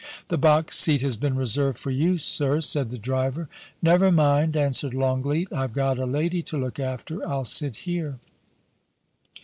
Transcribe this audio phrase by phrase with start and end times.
[0.29, 3.47] *The box seat has been reserved for you, sir,' said the driver.
[3.67, 7.23] * Never mind,' answered Longleat * I've got a lady to look after.
[7.29, 8.17] I'll sit here.